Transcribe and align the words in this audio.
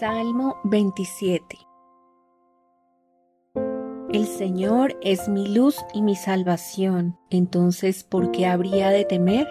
Salmo 0.00 0.56
27 0.64 1.58
El 4.10 4.26
Señor 4.26 4.98
es 5.02 5.28
mi 5.28 5.46
luz 5.46 5.76
y 5.92 6.00
mi 6.00 6.16
salvación, 6.16 7.18
entonces 7.28 8.02
¿por 8.02 8.30
qué 8.30 8.46
habría 8.46 8.88
de 8.88 9.04
temer? 9.04 9.46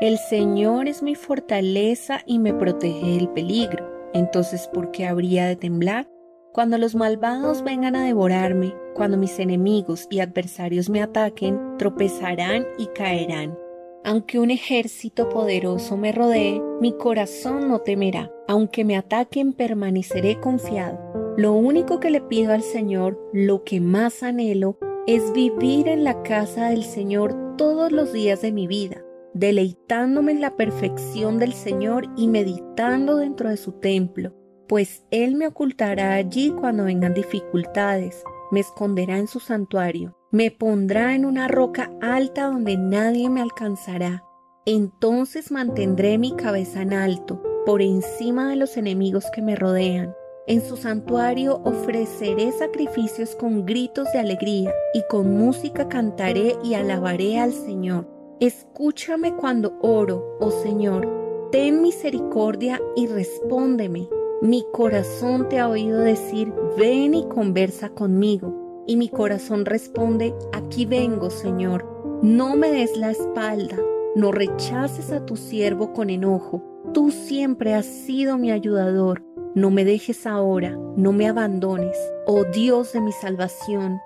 El 0.00 0.18
Señor 0.18 0.86
es 0.86 1.02
mi 1.02 1.16
fortaleza 1.16 2.20
y 2.26 2.38
me 2.38 2.54
protege 2.54 3.16
del 3.16 3.28
peligro, 3.30 3.90
entonces 4.14 4.68
¿por 4.72 4.92
qué 4.92 5.04
habría 5.04 5.48
de 5.48 5.56
temblar? 5.56 6.08
Cuando 6.52 6.78
los 6.78 6.94
malvados 6.94 7.64
vengan 7.64 7.96
a 7.96 8.04
devorarme, 8.04 8.76
cuando 8.94 9.16
mis 9.16 9.36
enemigos 9.40 10.06
y 10.10 10.20
adversarios 10.20 10.88
me 10.88 11.02
ataquen, 11.02 11.76
tropezarán 11.76 12.64
y 12.78 12.86
caerán 12.86 13.58
aunque 14.04 14.38
un 14.38 14.50
ejército 14.50 15.28
poderoso 15.28 15.96
me 15.96 16.12
rodee, 16.12 16.62
mi 16.80 16.92
corazón 16.92 17.68
no 17.68 17.80
temerá. 17.80 18.32
Aunque 18.46 18.84
me 18.84 18.96
ataquen, 18.96 19.52
permaneceré 19.52 20.40
confiado. 20.40 20.98
Lo 21.36 21.52
único 21.52 22.00
que 22.00 22.10
le 22.10 22.20
pido 22.20 22.52
al 22.52 22.62
Señor, 22.62 23.20
lo 23.32 23.64
que 23.64 23.80
más 23.80 24.22
anhelo, 24.22 24.78
es 25.06 25.32
vivir 25.32 25.88
en 25.88 26.04
la 26.04 26.22
casa 26.22 26.70
del 26.70 26.84
Señor 26.84 27.56
todos 27.56 27.92
los 27.92 28.12
días 28.12 28.42
de 28.42 28.52
mi 28.52 28.66
vida, 28.66 29.04
deleitándome 29.34 30.32
en 30.32 30.40
la 30.40 30.56
perfección 30.56 31.38
del 31.38 31.52
Señor 31.52 32.08
y 32.16 32.28
meditando 32.28 33.16
dentro 33.16 33.50
de 33.50 33.56
su 33.56 33.72
templo, 33.72 34.34
pues 34.68 35.04
Él 35.10 35.34
me 35.34 35.46
ocultará 35.46 36.14
allí 36.14 36.50
cuando 36.50 36.84
vengan 36.84 37.14
dificultades, 37.14 38.22
me 38.50 38.60
esconderá 38.60 39.18
en 39.18 39.28
su 39.28 39.40
santuario 39.40 40.18
me 40.30 40.50
pondrá 40.50 41.14
en 41.14 41.24
una 41.24 41.48
roca 41.48 41.90
alta 42.02 42.46
donde 42.46 42.76
nadie 42.76 43.30
me 43.30 43.40
alcanzará. 43.40 44.24
Entonces 44.66 45.50
mantendré 45.50 46.18
mi 46.18 46.32
cabeza 46.32 46.82
en 46.82 46.92
alto, 46.92 47.42
por 47.64 47.80
encima 47.80 48.50
de 48.50 48.56
los 48.56 48.76
enemigos 48.76 49.24
que 49.32 49.40
me 49.40 49.56
rodean. 49.56 50.14
En 50.46 50.60
su 50.60 50.76
santuario 50.76 51.62
ofreceré 51.64 52.52
sacrificios 52.52 53.34
con 53.36 53.64
gritos 53.64 54.12
de 54.12 54.18
alegría 54.18 54.72
y 54.92 55.02
con 55.08 55.34
música 55.34 55.88
cantaré 55.88 56.56
y 56.62 56.74
alabaré 56.74 57.38
al 57.38 57.52
Señor. 57.52 58.06
Escúchame 58.40 59.34
cuando 59.34 59.78
oro, 59.80 60.36
oh 60.40 60.50
Señor. 60.50 61.08
Ten 61.50 61.80
misericordia 61.80 62.80
y 62.96 63.06
respóndeme. 63.06 64.08
Mi 64.40 64.64
corazón 64.72 65.48
te 65.48 65.58
ha 65.58 65.68
oído 65.68 65.98
decir, 65.98 66.52
ven 66.76 67.12
y 67.14 67.26
conversa 67.26 67.88
conmigo 67.88 68.84
y 68.86 68.96
mi 68.96 69.08
corazón 69.08 69.64
responde, 69.64 70.32
aquí 70.52 70.86
vengo, 70.86 71.28
Señor, 71.28 71.84
no 72.22 72.54
me 72.54 72.70
des 72.70 72.96
la 72.96 73.10
espalda, 73.10 73.76
no 74.14 74.30
rechaces 74.30 75.10
a 75.10 75.26
tu 75.26 75.34
siervo 75.34 75.92
con 75.92 76.08
enojo, 76.08 76.62
tú 76.94 77.10
siempre 77.10 77.74
has 77.74 77.86
sido 77.86 78.38
mi 78.38 78.52
ayudador, 78.52 79.24
no 79.56 79.72
me 79.72 79.84
dejes 79.84 80.24
ahora, 80.24 80.78
no 80.96 81.12
me 81.12 81.26
abandones, 81.26 81.98
oh 82.24 82.44
Dios 82.44 82.92
de 82.92 83.00
mi 83.00 83.12
salvación. 83.12 83.98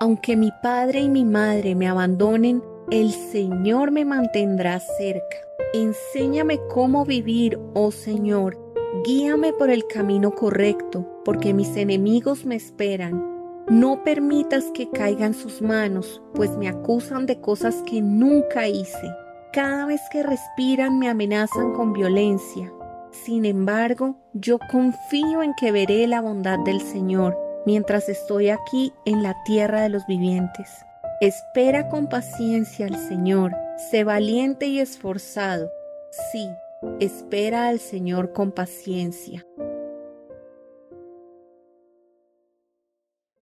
Aunque 0.00 0.36
mi 0.36 0.50
padre 0.60 1.02
y 1.02 1.08
mi 1.08 1.24
madre 1.24 1.76
me 1.76 1.86
abandonen, 1.86 2.64
el 2.90 3.12
Señor 3.12 3.92
me 3.92 4.04
mantendrá 4.04 4.80
cerca. 4.80 5.36
Enséñame 5.72 6.58
cómo 6.68 7.04
vivir, 7.04 7.60
oh 7.74 7.92
Señor. 7.92 8.67
Guíame 9.04 9.52
por 9.52 9.70
el 9.70 9.86
camino 9.86 10.30
correcto, 10.30 11.06
porque 11.24 11.52
mis 11.52 11.76
enemigos 11.76 12.46
me 12.46 12.56
esperan. 12.56 13.22
No 13.68 14.02
permitas 14.02 14.64
que 14.72 14.90
caigan 14.90 15.34
sus 15.34 15.60
manos, 15.60 16.22
pues 16.34 16.56
me 16.56 16.68
acusan 16.68 17.26
de 17.26 17.38
cosas 17.38 17.82
que 17.86 18.00
nunca 18.00 18.66
hice. 18.66 19.12
Cada 19.52 19.84
vez 19.84 20.00
que 20.10 20.22
respiran 20.22 20.98
me 20.98 21.08
amenazan 21.08 21.74
con 21.74 21.92
violencia. 21.92 22.72
Sin 23.10 23.44
embargo, 23.44 24.16
yo 24.32 24.58
confío 24.70 25.42
en 25.42 25.52
que 25.54 25.70
veré 25.70 26.06
la 26.06 26.22
bondad 26.22 26.58
del 26.60 26.80
Señor 26.80 27.36
mientras 27.66 28.08
estoy 28.08 28.48
aquí 28.48 28.94
en 29.04 29.22
la 29.22 29.36
tierra 29.44 29.82
de 29.82 29.90
los 29.90 30.06
vivientes. 30.06 30.70
Espera 31.20 31.90
con 31.90 32.08
paciencia 32.08 32.86
al 32.86 32.96
Señor, 32.96 33.54
sé 33.90 34.04
valiente 34.04 34.66
y 34.66 34.80
esforzado. 34.80 35.70
Sí, 36.32 36.48
espera 37.00 37.68
al 37.68 37.78
Señor 37.78 38.32
con 38.32 38.52
paciencia. 38.52 39.46